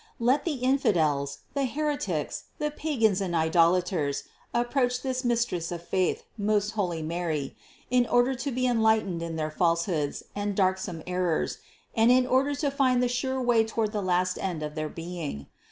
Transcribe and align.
Let 0.17 0.45
the 0.45 0.55
infidels, 0.55 1.41
the 1.53 1.65
heretics, 1.67 2.45
the 2.57 2.71
pagans 2.71 3.21
and 3.21 3.35
idolaters 3.35 4.23
approach 4.51 5.03
this 5.03 5.23
Mistress 5.23 5.71
of 5.71 5.87
faith, 5.87 6.23
most 6.39 6.71
holy 6.71 7.03
Mary, 7.03 7.55
in 7.91 8.07
order 8.07 8.33
to 8.33 8.51
be 8.51 8.65
en 8.65 8.81
lightened 8.81 9.21
in 9.21 9.35
their 9.35 9.51
falsehoods 9.51 10.23
and 10.35 10.55
darksome 10.55 11.03
errors 11.05 11.59
and 11.95 12.09
in 12.11 12.25
order 12.25 12.55
to 12.55 12.71
find 12.71 13.03
the 13.03 13.07
sure 13.07 13.39
way 13.39 13.63
toward 13.63 13.91
the 13.91 14.01
last 14.01 14.39
end 14.39 14.63
of 14.63 14.73
their 14.73 14.89
being1. 14.89 15.45